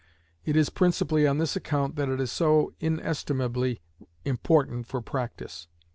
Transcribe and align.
It 0.45 0.55
is 0.55 0.71
principally 0.71 1.27
on 1.27 1.37
this 1.37 1.55
account 1.55 1.95
that 1.95 2.09
it 2.09 2.19
is 2.19 2.31
so 2.31 2.73
inestimably 2.79 3.81
important 4.25 4.87
for 4.87 4.99
practice. 4.99 5.67